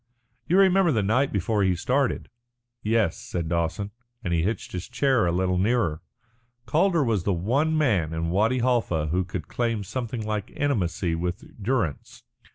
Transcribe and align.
You 0.47 0.57
remember 0.57 0.91
the 0.91 1.03
night 1.03 1.31
before 1.31 1.61
he 1.61 1.75
started?" 1.75 2.27
"Yes," 2.81 3.17
said 3.19 3.47
Dawson, 3.47 3.91
and 4.23 4.33
he 4.33 4.41
hitched 4.41 4.71
his 4.71 4.89
chair 4.89 5.27
a 5.27 5.31
little 5.31 5.59
nearer. 5.59 6.01
Calder 6.65 7.03
was 7.03 7.23
the 7.23 7.33
one 7.35 7.77
man 7.77 8.11
in 8.11 8.31
Wadi 8.31 8.61
Halfa 8.61 9.09
who 9.09 9.23
could 9.23 9.47
claim 9.47 9.83
something 9.83 10.25
like 10.25 10.49
intimacy 10.55 11.13
with 11.13 11.43
Durrance. 11.61 12.23